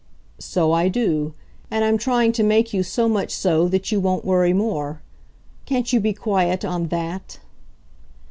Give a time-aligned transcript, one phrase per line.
[0.39, 1.35] "So I do
[1.69, 4.99] and I'm trying to make you so much so that you won't worry more.
[5.67, 7.37] Can't you be quiet on THAT?"